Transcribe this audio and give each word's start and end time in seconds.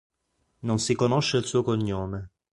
Non 0.63 0.79
si 0.79 0.95
conosce 0.95 1.37
il 1.37 1.43
suo 1.45 1.61
cognome. 1.61 2.31